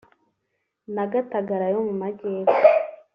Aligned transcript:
na 0.95 1.03
Gatagara 1.11 1.65
yo 1.73 1.79
mu 1.87 1.93
Majyepfo 1.99 2.57